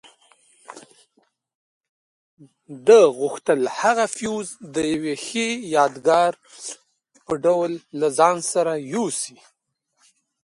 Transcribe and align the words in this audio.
ده 2.87 2.99
غوښتل 3.17 3.61
هغه 3.79 4.05
فیوز 4.15 4.47
د 4.75 4.75
یوې 4.93 5.15
ښې 5.25 5.47
یادګار 5.75 6.33
په 7.25 7.33
ډول 7.45 7.71
له 7.99 8.07
ځان 8.17 8.37
سره 8.51 8.73
یوسي. 8.93 9.37